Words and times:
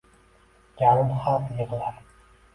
Yarim 0.83 1.13
xalq 1.27 1.53
yig’lar. 1.61 2.03